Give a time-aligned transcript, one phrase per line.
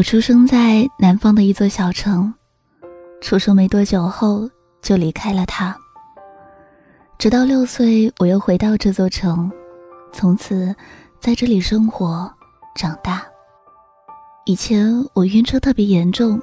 [0.00, 2.32] 我出生在南方的一座小城，
[3.20, 4.48] 出生没多久后
[4.80, 5.76] 就离开了它。
[7.18, 9.52] 直到六岁，我又回到这座城，
[10.10, 10.74] 从此
[11.20, 12.32] 在这里生活、
[12.74, 13.26] 长大。
[14.46, 16.40] 以前我晕车特别严重，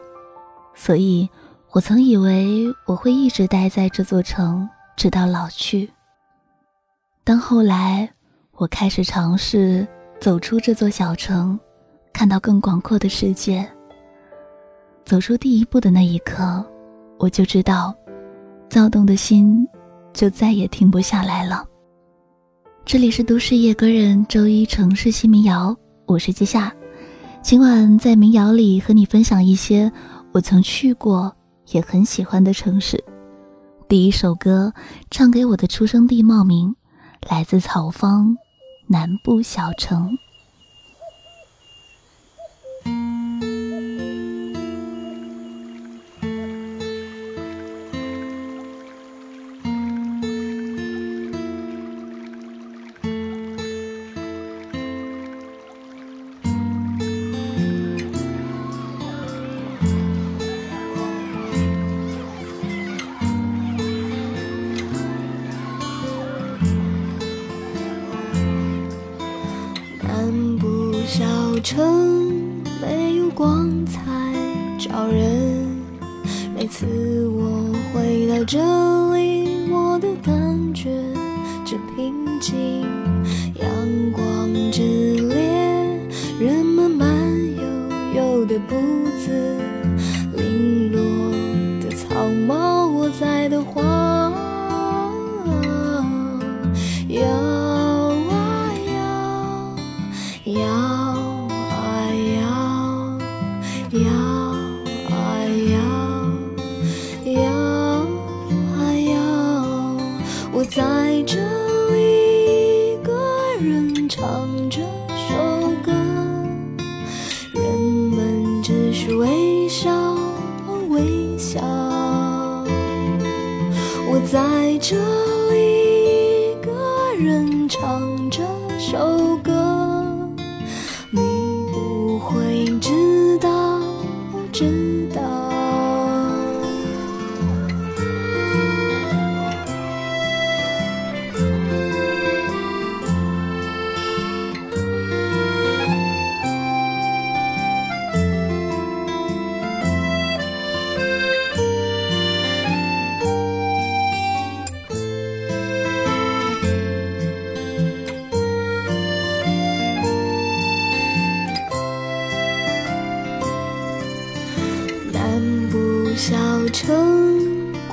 [0.75, 1.27] 所以
[1.71, 5.89] 我曾以为我会一直待在这座城，直到老去。
[7.23, 8.07] 但后来
[8.51, 9.87] 我开始尝试
[10.21, 11.59] 走出这座小城。
[12.17, 13.63] 看到更广阔的世界。
[15.05, 16.65] 走出第一步的那一刻，
[17.19, 17.95] 我就知道，
[18.67, 19.67] 躁动的心
[20.13, 21.63] 就再也停不下来了。
[22.83, 26.73] 这里是都市夜歌人周一城市新民谣，我是季夏。
[27.43, 29.91] 今晚在民谣里和你分享一些
[30.31, 31.31] 我曾去过
[31.67, 33.01] 也很喜欢的城市。
[33.87, 34.73] 第一首歌
[35.11, 36.75] 唱给我的出生地茂名，
[37.29, 38.35] 来自草芳
[38.87, 39.71] 南部小。
[39.77, 40.17] 城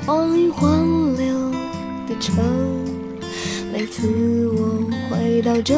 [0.07, 1.51] 荒一荒流
[2.07, 2.37] 的城，
[3.73, 5.75] 每次我回到这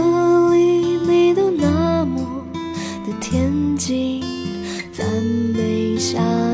[0.51, 2.45] 里，你都那么
[3.07, 4.25] 的恬静，
[4.93, 5.07] 赞
[5.55, 6.46] 美下。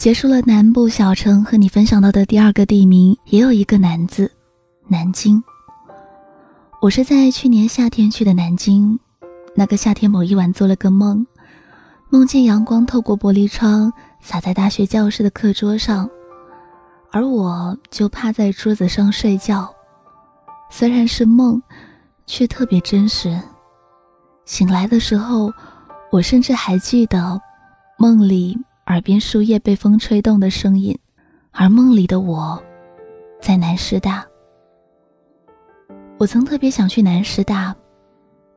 [0.00, 4.32] 结束了南部小城，和你分享到的第二个地名也有一个“南”字，
[4.88, 5.44] 南京。
[6.80, 8.98] 我是在去年夏天去的南京，
[9.54, 11.26] 那个夏天某一晚做了个梦，
[12.08, 13.92] 梦见阳光透过玻璃窗
[14.22, 16.08] 洒在大学教室的课桌上，
[17.12, 19.70] 而我就趴在桌子上睡觉。
[20.70, 21.62] 虽然是梦，
[22.24, 23.38] 却特别真实。
[24.46, 25.52] 醒来的时候，
[26.10, 27.38] 我甚至还记得
[27.98, 28.58] 梦里。
[28.86, 30.98] 耳边树叶被风吹动的声音，
[31.52, 32.60] 而梦里的我，
[33.40, 34.24] 在南师大。
[36.18, 37.74] 我曾特别想去南师大，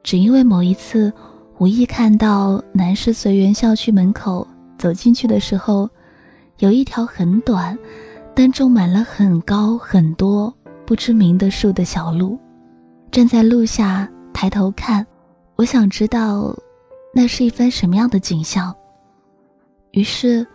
[0.02, 1.14] 只因为某一次
[1.60, 4.48] 无意看到南师随园校区门口
[4.78, 5.90] 走进去的时候，
[6.60, 7.78] 有一条很短，
[8.36, 10.54] 但种满了很高很多
[10.86, 12.40] 不知名的树的小路。
[13.12, 15.06] 站在路下抬头看，
[15.56, 16.54] 我想知道
[17.14, 18.76] 那是一番什么样的景象。
[19.94, 20.46] 于是，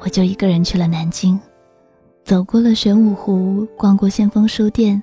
[0.00, 1.38] 我就一个人去了南京，
[2.24, 5.02] 走过了玄武湖，逛过先锋书店，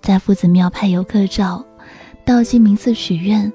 [0.00, 1.62] 在夫子庙拍游客照，
[2.24, 3.52] 到鸡鸣寺许愿，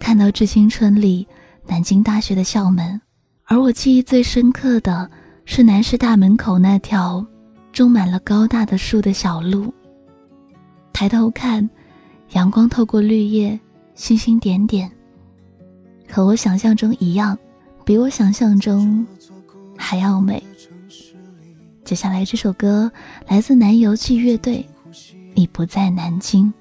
[0.00, 1.24] 看到致青春里
[1.64, 3.00] 南京大学的校门。
[3.44, 5.08] 而我记忆最深刻的
[5.44, 7.24] 是南师大门口那条
[7.70, 9.72] 种满了高大的树的小路。
[10.92, 11.70] 抬头看，
[12.30, 13.58] 阳光透过绿叶，
[13.94, 14.90] 星星点点，
[16.10, 17.38] 和我想象中一样。
[17.90, 19.04] 比我想象中
[19.76, 20.40] 还要美。
[21.84, 22.88] 接下来这首歌
[23.26, 24.64] 来自南游记乐队，
[25.34, 26.54] 《你不在南京》。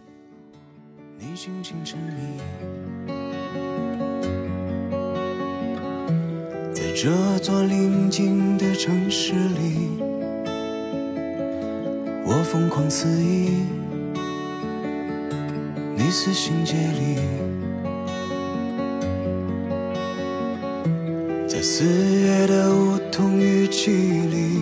[6.74, 10.02] 在这座宁静的城市里，
[12.26, 13.52] 我疯狂肆意，
[15.96, 17.49] 你撕心竭力。
[21.60, 24.62] 在四月的梧桐雨季里，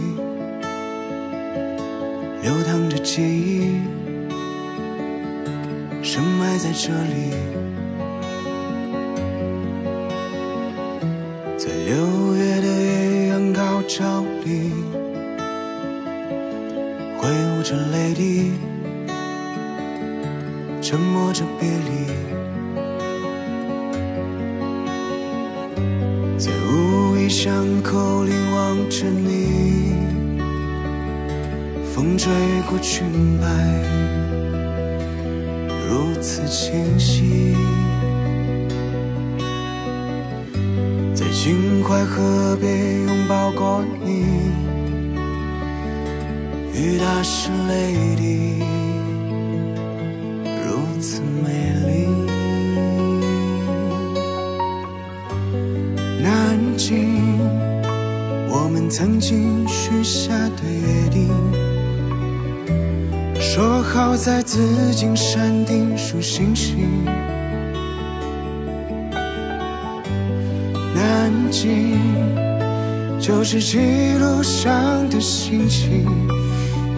[2.41, 3.81] 流淌着记忆，
[6.01, 7.35] 深埋在这里。
[11.55, 14.71] 在六月的艳阳高照里，
[17.19, 18.53] 挥舞着泪滴，
[20.81, 22.56] 沉默着别离。
[27.47, 29.93] 巷口凝望着你，
[31.95, 32.29] 风吹
[32.69, 33.07] 过裙
[33.39, 33.47] 摆，
[35.87, 37.55] 如此清晰。
[41.15, 44.25] 在秦淮河边拥抱过你，
[46.73, 48.56] 雨打湿泪滴，
[58.99, 61.29] 曾经许下的约定，
[63.39, 64.57] 说好在紫
[64.91, 67.05] 金山顶数星星。
[70.95, 71.99] 南京
[73.19, 73.77] 就是记
[74.17, 76.03] 录上的心情，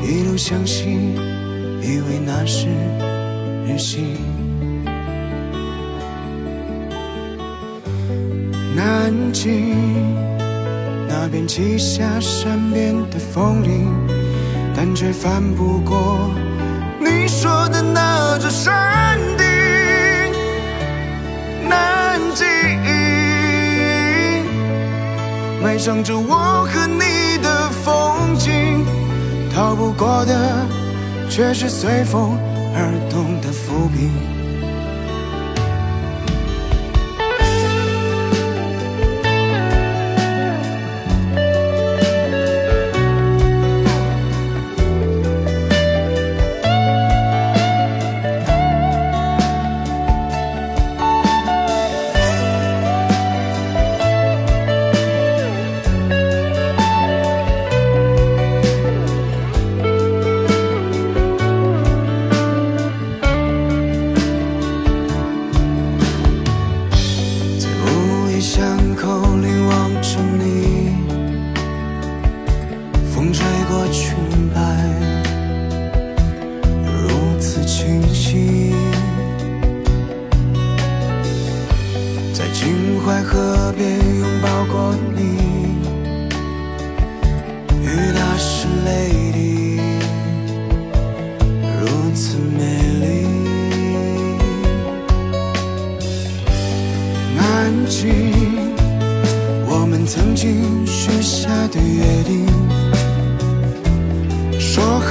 [0.02, 1.14] 一路相信，
[1.82, 2.70] 以为那是
[3.68, 4.16] 日行。
[8.74, 10.39] 南京。
[11.12, 13.92] 那边栖下山边的风铃，
[14.76, 16.30] 但却翻不过
[17.00, 19.44] 你说的那座山顶。
[21.68, 22.46] 南京，
[25.64, 28.86] 埋藏着我和你的风景，
[29.52, 30.66] 逃不过的
[31.28, 32.38] 却是随风
[32.76, 34.29] 而动的浮萍。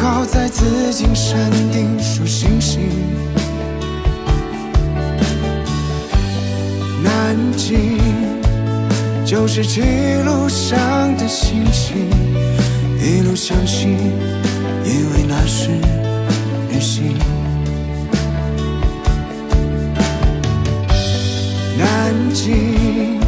[0.01, 2.81] 好在紫金山顶数星星。
[7.03, 7.99] 南京
[9.25, 9.81] 就是记
[10.25, 10.79] 录上
[11.17, 12.09] 的心情，
[13.01, 13.89] 一路向西，
[14.85, 15.71] 因为那是
[16.71, 17.17] 旅行。
[21.77, 23.19] 南京。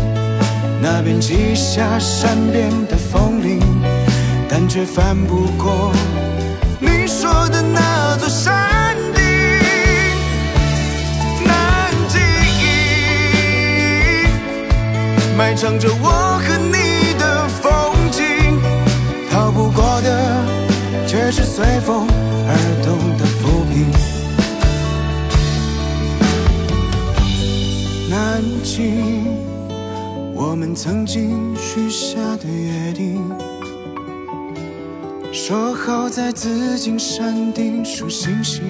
[0.83, 3.61] 那边积下山边的风铃，
[4.49, 5.93] 但却翻不过
[6.81, 9.23] 你说的那座山顶。
[11.45, 12.21] 南京
[15.37, 17.71] 埋藏着我和你的风
[18.11, 18.59] 景，
[19.31, 20.45] 逃不过的
[21.07, 22.07] 却是随风
[22.49, 23.87] 而动的浮萍。
[28.09, 29.39] 南京。
[30.43, 33.23] 我们曾经许下的约定，
[35.51, 38.63] 说好在紫金山顶数星星。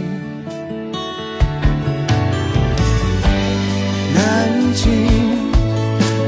[4.15, 4.89] 南京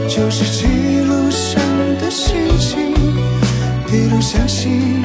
[0.06, 1.58] 就是记录上
[1.98, 2.92] 的星星，
[3.90, 5.01] 一路向西，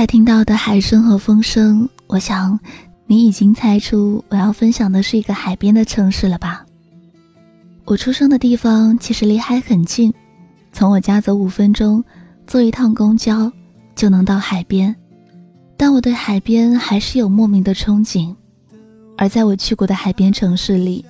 [0.00, 2.58] 才听到的海声和风声，我想
[3.06, 6.64] 你已经猜出我要分享的是一个海边的城市了吧？
[7.84, 10.10] 我出生的地方其实离海很近，
[10.72, 12.02] 从我家走五分钟，
[12.46, 13.52] 坐一趟公交
[13.94, 14.96] 就能到海边。
[15.76, 18.34] 但我对海边还是有莫名的憧憬。
[19.18, 21.04] 而在我去过的海边城市里，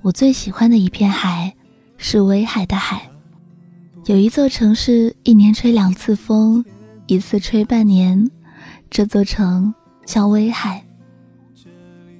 [0.00, 1.52] 我最喜欢的一片海
[1.96, 3.02] 是威海的海。
[4.04, 6.64] 有一座城市一年吹两次风。
[7.08, 8.30] 一次吹半年，
[8.90, 9.74] 这座城
[10.04, 10.84] 叫威海。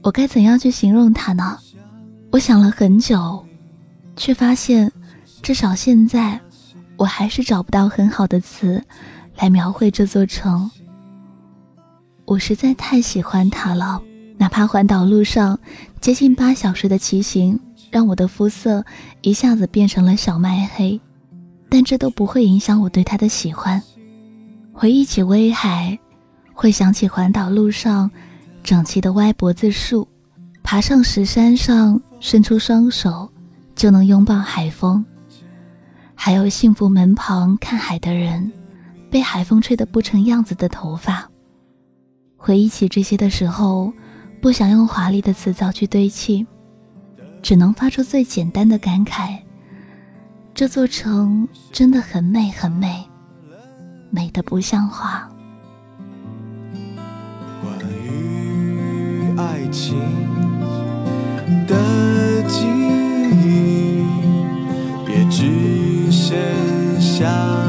[0.02, 1.59] 我该怎样去形容它呢？
[2.33, 3.45] 我想了很久，
[4.16, 4.90] 却发现，
[5.42, 6.40] 至少现在，
[6.97, 8.83] 我还是找不到很好的词
[9.37, 10.71] 来描绘这座城。
[12.25, 14.00] 我实在太喜欢它了，
[14.38, 15.61] 哪怕环岛路上
[16.00, 18.83] 接近八小时的骑行，让我的肤色
[19.21, 20.99] 一下子变成了小麦黑，
[21.68, 23.83] 但这都不会影响我对它的喜欢。
[24.80, 25.99] 回忆起威海，
[26.54, 28.08] 会想起环岛路上
[28.62, 30.06] 整齐的歪脖子树，
[30.62, 33.28] 爬上石山上伸出双手
[33.75, 35.04] 就能拥抱海风，
[36.14, 38.52] 还有幸福门旁看海的人，
[39.11, 41.28] 被海风吹得不成样子的头发。
[42.37, 43.92] 回忆起这些的时候，
[44.40, 46.47] 不想用华丽的词藻去堆砌，
[47.42, 49.38] 只能发出最简单的感慨：
[50.54, 53.04] 这座城真的很美，很美。
[54.11, 55.29] 美得不像话。
[57.62, 59.99] 关于爱情
[61.67, 64.05] 的记忆，
[65.09, 66.37] 也只剩
[67.00, 67.68] 下。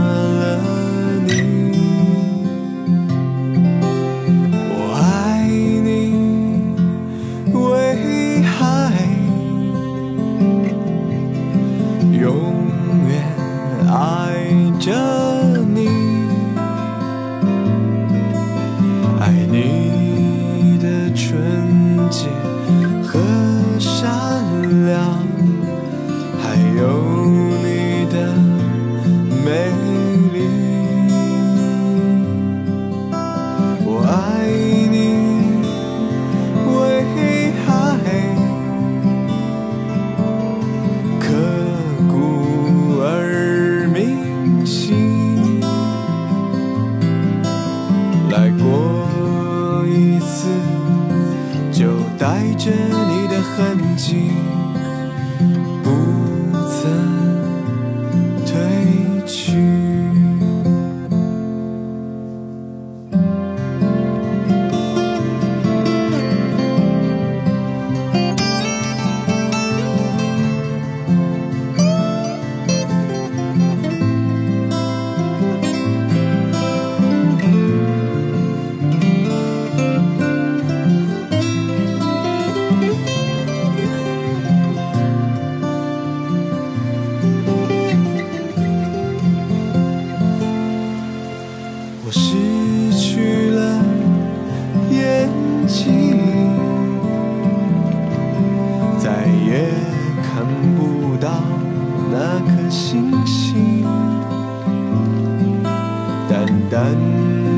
[106.80, 106.96] 蓝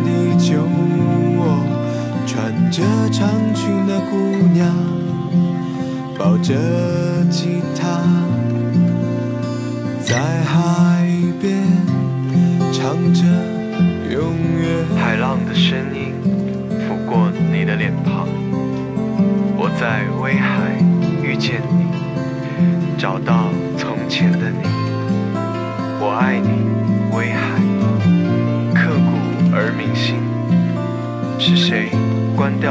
[0.04, 0.10] 的
[0.40, 0.64] 酒
[1.38, 1.40] 窝，
[2.26, 4.18] 穿着长裙的姑
[4.52, 4.68] 娘，
[6.18, 6.56] 抱着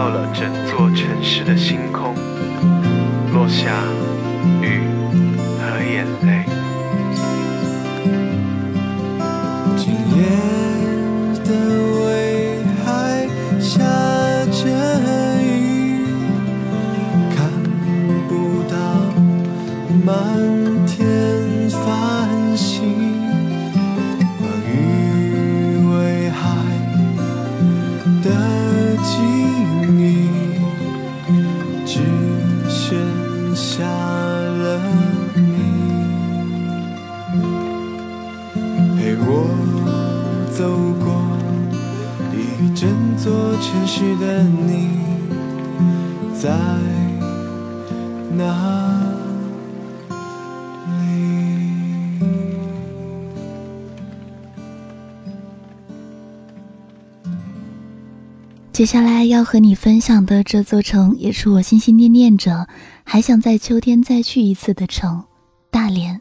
[0.00, 2.14] 掉了整座城市的星空，
[3.34, 3.82] 落下
[4.62, 4.80] 雨
[5.58, 6.46] 和眼泪？
[9.76, 10.24] 今夜
[11.44, 11.52] 的
[12.00, 13.28] 威海
[13.60, 13.76] 下
[14.50, 14.64] 着
[15.42, 16.06] 雨，
[17.36, 17.46] 看
[18.26, 18.32] 不
[18.70, 18.74] 到
[58.80, 62.66] 接下来要和你分享的这座城，也是我心心念念着，
[63.04, 65.22] 还想在秋天再去一次的城——
[65.70, 66.18] 大连。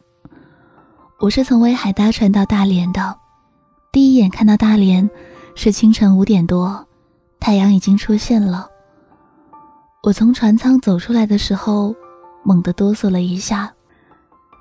[1.20, 3.16] 我是从威海搭船到大连的，
[3.90, 5.08] 第一眼看到大连
[5.54, 6.86] 是清晨五点多，
[7.40, 8.68] 太阳已经出现了。
[10.02, 11.94] 我从船舱走出来的时候，
[12.44, 13.72] 猛地哆嗦了一下。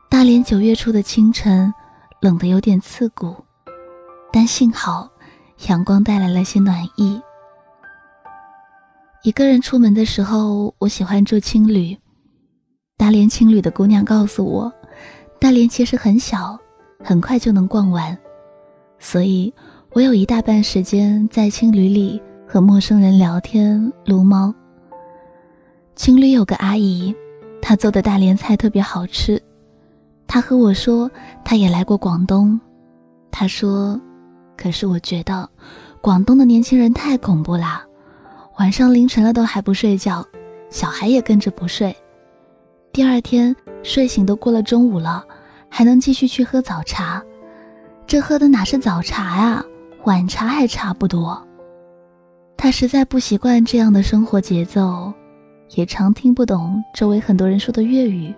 [0.09, 1.73] 大连九月初的清晨，
[2.21, 3.35] 冷得有点刺骨，
[4.31, 5.09] 但幸好
[5.67, 7.21] 阳光带来了些暖意。
[9.21, 11.97] 一个人出门的时候，我喜欢住青旅。
[12.95, 14.71] 大连青旅的姑娘告诉我，
[15.41, 16.57] 大连其实很小，
[17.03, 18.17] 很快就能逛完，
[18.97, 19.53] 所以
[19.91, 24.53] 我有一大半时间在青旅里和陌生人聊天、撸猫。
[25.97, 27.13] 青旅有个阿姨，
[27.61, 29.41] 她做的大连菜特别好吃。
[30.27, 31.11] 她和我说，
[31.43, 32.57] 她也来过广东。
[33.31, 33.99] 她说，
[34.55, 35.49] 可是我觉得，
[35.99, 37.85] 广东的年轻人太恐怖啦。
[38.59, 40.21] 晚上凌晨了都还不睡觉，
[40.69, 41.95] 小孩也跟着不睡。
[42.91, 45.25] 第二天睡醒都过了中午了，
[45.69, 47.23] 还能继续去喝早茶。
[48.05, 49.63] 这喝的哪是早茶呀，
[50.03, 51.41] 晚茶还差不多。
[52.57, 55.13] 他实在不习惯这样的生活节奏，
[55.75, 58.33] 也常听不懂周围很多人说的粤语，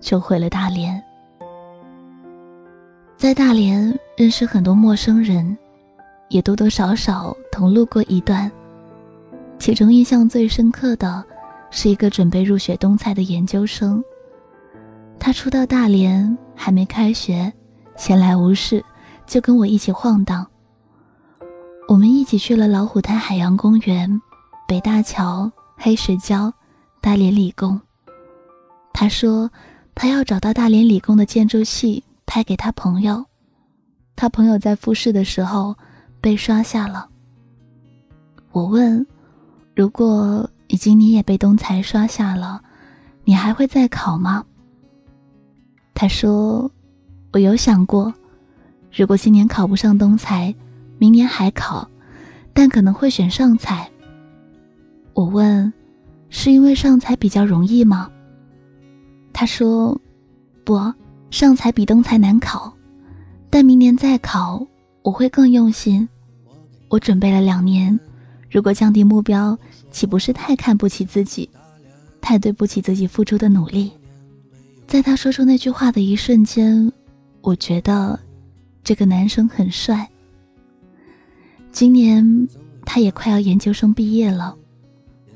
[0.00, 1.02] 就回了大连。
[3.16, 5.58] 在大连认识很多陌生人，
[6.28, 8.48] 也多多少少同路过一段。
[9.58, 11.24] 其中印象最深刻的，
[11.70, 14.02] 是一个准备入学东财的研究生。
[15.18, 17.52] 他初到大连，还没开学，
[17.96, 18.84] 闲来无事，
[19.26, 20.46] 就跟我一起晃荡。
[21.88, 24.20] 我们一起去了老虎滩海洋公园、
[24.68, 26.52] 北大桥、黑石礁、
[27.00, 27.80] 大连理工。
[28.92, 29.50] 他说，
[29.94, 33.24] 他要找到大连理工的建筑系拍给他朋友。
[34.14, 35.74] 他朋友在复试的时候
[36.20, 37.08] 被刷下了。
[38.52, 39.04] 我问。
[39.76, 42.62] 如果已经你也被东财刷下了，
[43.24, 44.42] 你还会再考吗？
[45.92, 46.70] 他说
[47.34, 48.10] ：“我有想过，
[48.90, 50.54] 如果今年考不上东财，
[50.96, 51.86] 明年还考，
[52.54, 53.86] 但可能会选上财。”
[55.12, 55.70] 我问
[56.30, 58.10] ：“是因为上财比较容易吗？”
[59.30, 60.00] 他说
[60.64, 60.80] ：“不，
[61.30, 62.72] 上财比东财难考，
[63.50, 64.66] 但明年再考，
[65.02, 66.08] 我会更用心。
[66.88, 68.00] 我准备了两年。”
[68.56, 69.58] 如果降低目标，
[69.90, 71.46] 岂不是太看不起自己，
[72.22, 73.92] 太对不起自己付出的努力？
[74.86, 76.90] 在他说出那句话的一瞬间，
[77.42, 78.18] 我觉得
[78.82, 80.08] 这个男生很帅。
[81.70, 82.48] 今年
[82.82, 84.56] 他也快要研究生毕业了，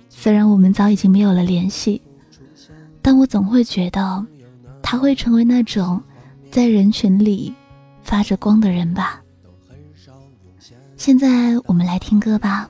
[0.08, 2.00] 虽然我们早已经没有了联系，
[3.02, 4.26] 但我总会觉得
[4.80, 6.02] 他会成为那种
[6.50, 7.52] 在人群里
[8.02, 9.20] 发着光的人吧。
[10.96, 12.66] 现在我们来听歌吧。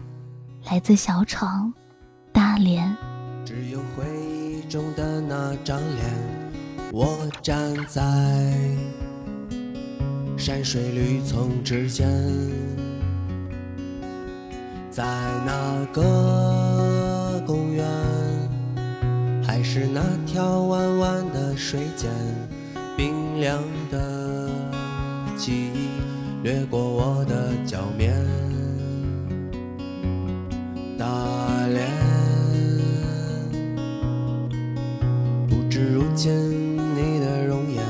[0.71, 1.73] 来自小闯，
[2.33, 2.97] 大连。
[3.45, 8.01] 只有回忆中的那张脸，我站在
[10.39, 12.09] 山水绿丛之间，
[14.93, 15.03] 在
[15.45, 17.85] 那个公园，
[19.45, 22.09] 还是那条弯弯的水间，
[22.97, 24.49] 冰凉的
[25.37, 25.89] 记忆
[26.45, 28.15] 掠过我的脚面，
[31.01, 31.07] 大
[31.69, 31.89] 连，
[35.49, 36.31] 不知如今
[36.77, 37.83] 你的容颜，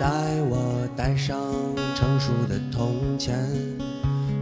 [0.00, 0.08] 带
[0.50, 1.38] 我带上
[1.94, 3.38] 成熟的铜钱，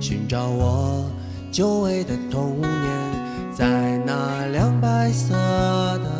[0.00, 1.04] 寻找我
[1.52, 6.10] 久违的童年，在那辆白色的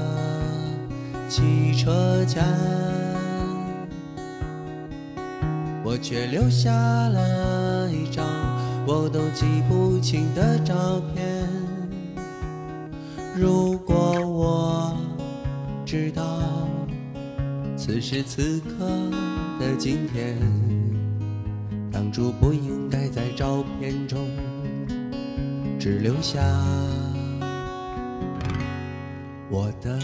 [1.26, 2.44] 汽车前。
[5.82, 8.26] 我却留下了一张
[8.92, 11.48] 我都记不清的照片。
[13.36, 13.94] 如果
[14.26, 14.96] 我
[15.86, 16.42] 知道
[17.76, 18.88] 此时此刻
[19.60, 20.36] 的今天，
[21.92, 24.28] 当初不应该在照片中
[25.78, 26.40] 只留下
[29.48, 30.00] 我的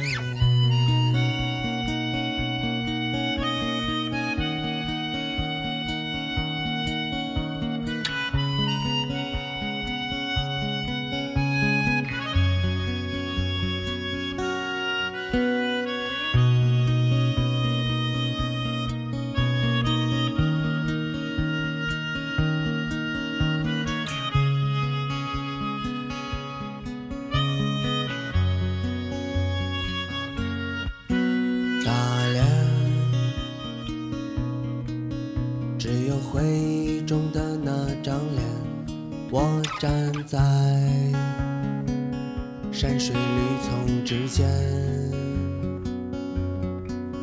[42.98, 43.20] 水绿
[43.62, 44.46] 丛之间，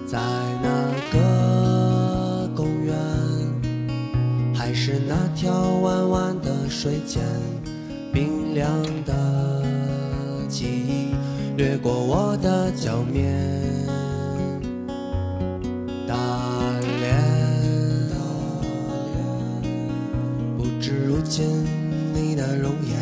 [0.05, 0.19] 在
[0.61, 0.69] 那
[1.11, 2.95] 个公园，
[4.53, 7.23] 还是那条弯弯的水间，
[8.13, 8.71] 冰凉
[9.03, 11.15] 的记忆
[11.57, 13.33] 掠过我的脚面。
[16.07, 16.15] 大
[16.99, 17.19] 连，
[20.55, 21.65] 不知如今
[22.13, 22.95] 你的容颜，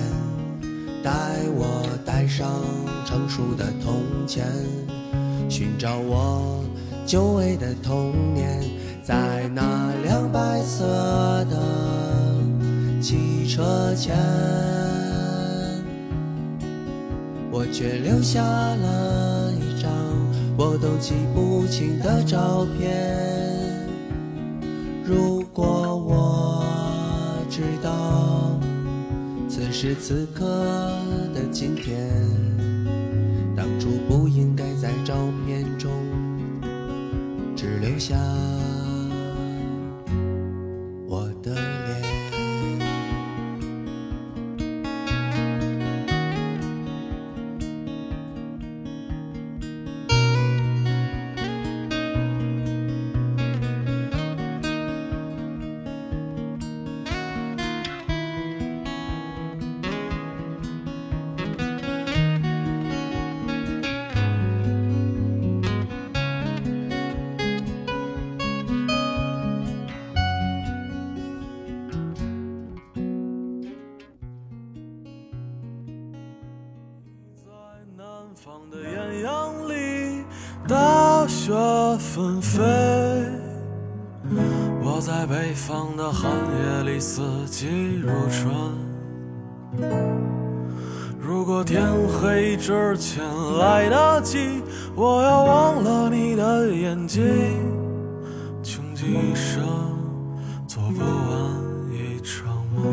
[1.03, 1.11] 带
[1.53, 1.90] 我
[2.21, 2.47] 带上
[3.03, 4.45] 成熟的铜钱，
[5.49, 6.63] 寻找我
[7.03, 8.61] 久违的童年，
[9.01, 10.85] 在那辆白色
[11.49, 11.57] 的
[13.01, 14.15] 汽车前，
[17.49, 19.91] 我却留下了一张
[20.55, 23.17] 我都记不清的照片。
[25.03, 26.63] 如果我
[27.49, 28.59] 知道
[29.49, 31.00] 此时此刻
[31.61, 32.09] 今天，
[33.55, 35.13] 当初不应该在照
[35.45, 35.91] 片中
[37.55, 38.15] 只留下
[82.13, 82.61] 纷飞；
[84.83, 87.67] 我在北方的寒夜里，四季
[88.01, 88.53] 如春。
[91.21, 93.23] 如果天黑之前
[93.57, 94.61] 来得及，
[94.93, 97.23] 我要忘了你的眼睛，
[98.61, 99.63] 穷极一生
[100.67, 101.09] 做不完
[101.93, 102.45] 一场
[102.75, 102.83] 梦。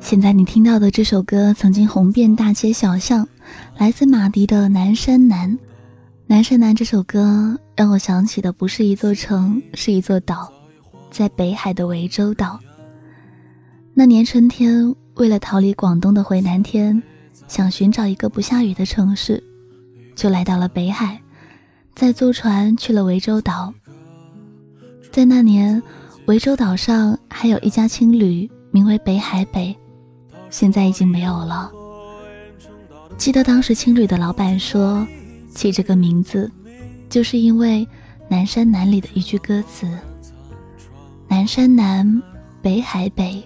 [0.00, 3.28] 现在你听到的这首歌曾经红遍大街小巷，
[3.78, 5.52] 来自马迪的《南山南》。
[6.30, 10.48] 《南山南》这首歌让我想起的不是一座城，是一座岛，
[11.10, 12.56] 在北海的涠洲岛。
[13.94, 17.02] 那年春天，为了逃离广东的回南天，
[17.48, 19.42] 想寻找一个不下雨的城市，
[20.14, 21.20] 就来到了北海，
[21.96, 23.74] 再坐船去了涠洲岛。
[25.10, 25.82] 在那年，
[26.26, 29.76] 涠洲岛上还有一家青旅，名为北海北。
[30.48, 31.72] 现在已经没有了。
[33.18, 35.04] 记得当时青旅的老板说，
[35.54, 36.50] 起这个名字，
[37.08, 37.86] 就是因为
[38.28, 39.86] 《南山南》里的一句歌词
[41.28, 42.22] ：“南山南，
[42.62, 43.42] 北海北，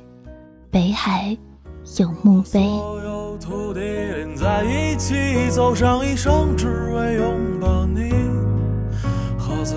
[0.71, 1.37] 北海
[1.99, 2.69] 有墓碑。”
[3.41, 5.15] 土地连在一起，
[5.51, 8.11] 走上一生，只为拥抱你。
[9.37, 9.77] 喝醉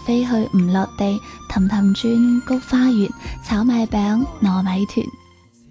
[0.00, 1.20] 飞去唔落地。
[1.48, 3.10] 氹氹轉，菊花園，
[3.44, 5.06] 炒米餅，糯米團。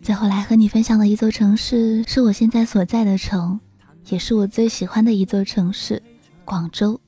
[0.01, 3.59] 最后来和你分享的一座城市，是我现在所在的城，
[4.09, 6.01] 也是我最喜欢的一座城市——
[6.45, 6.99] 广州。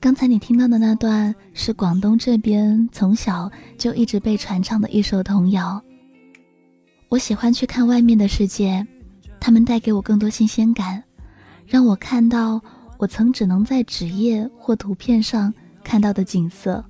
[0.00, 5.82] 刚才你听到的那段，是广东这边从小就一直被传唱的一首童谣。
[7.08, 8.86] 我喜欢去看外面的世界，
[9.40, 11.02] 他们带给我更多新鲜感，
[11.66, 12.60] 让我看到。
[12.98, 15.50] 我曾只能在纸页或图片上
[15.90, 16.84] 看到的景色，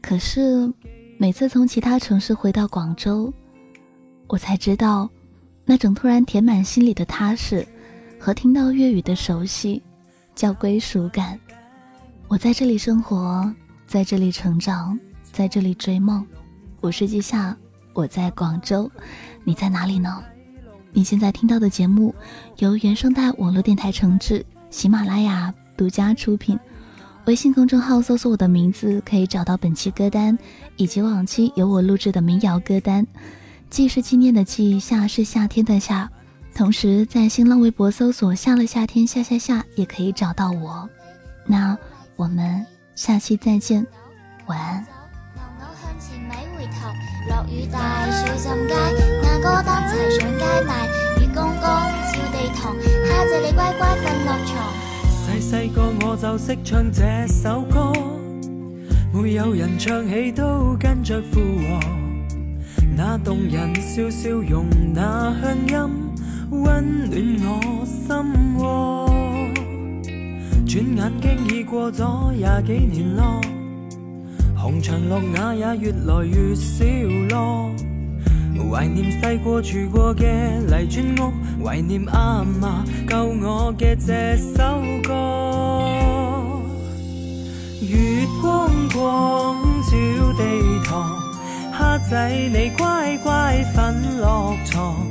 [0.00, 0.72] 可是
[1.18, 3.34] 每次从其他城市回到广州，
[4.28, 5.10] 我才知道，
[5.64, 7.66] 那种突然填满心里的踏实，
[8.20, 9.82] 和听到粤语的熟悉，
[10.32, 11.36] 叫归属感。
[12.28, 13.52] 我在这里生活，
[13.84, 14.96] 在这里成长，
[15.32, 16.24] 在这里追梦。
[16.80, 17.56] 我是季夏，
[17.94, 18.88] 我在广州，
[19.42, 20.22] 你在哪里呢？
[20.92, 22.14] 你现在听到的节目
[22.58, 24.46] 由原声带网络电台承制。
[24.70, 26.56] 喜马拉雅独家出品，
[27.26, 30.36] 微信公众号搜索我的名字，可以找到本期歌单
[30.76, 33.06] 以及往期由我录制的民谣歌单。
[33.70, 36.10] 季是纪念的季，夏是夏天的夏。
[36.54, 40.86] 同时在新浪微博搜索“夏了夏天夏夏夏”也可以找到我。
[41.46, 41.78] 那
[42.16, 43.86] 我们下期再见，
[44.46, 44.84] 晚安。
[55.52, 57.92] 细个我就识唱这首歌，
[59.12, 61.78] 没有人唱起都跟着附和。
[62.96, 69.06] 那动人笑笑容，那乡音温暖我心窝。
[70.66, 73.38] 转眼经已过咗廿几年咯，
[74.56, 76.82] 红墙绿瓦也越来越少
[77.28, 77.70] 咯。
[78.72, 80.24] 怀念细个住过嘅
[80.60, 81.30] 泥砖屋，
[81.62, 85.12] 怀念阿嫲教我嘅这首歌。
[87.82, 89.92] 月光光照
[90.38, 90.42] 地
[90.86, 91.20] 堂，
[91.78, 95.06] 虾仔你乖乖瞓落床。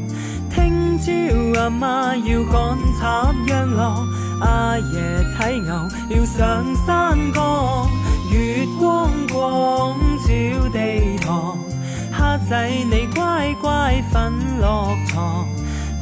[0.50, 4.08] 听朝阿妈要赶插秧咯，
[4.41, 7.88] 阿爷睇牛要上山岗。
[8.32, 9.95] 月光光
[10.26, 11.58] 照地堂，
[12.52, 15.48] 仔你乖乖瞓落床，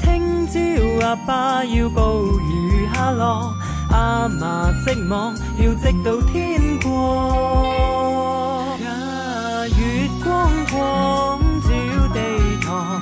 [0.01, 0.59] 听朝
[1.05, 3.53] 阿爸要捕鱼下落，
[3.91, 8.79] 阿妈织网要织到天光。
[8.79, 11.69] 月光光照
[12.15, 12.19] 地
[12.65, 12.99] 堂，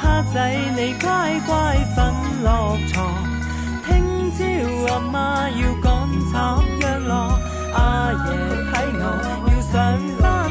[0.00, 1.52] 虾仔你乖乖
[1.96, 1.98] 瞓
[2.44, 3.12] 落床，
[3.88, 4.44] 听朝
[4.94, 5.90] 阿妈要赶
[6.30, 7.40] 插秧咯，
[7.74, 8.16] 阿爷
[8.70, 9.02] 睇我
[9.50, 9.74] 要上
[10.20, 10.43] 山。